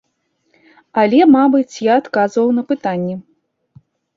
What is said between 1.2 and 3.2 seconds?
мабыць, я адказваў на пытанні.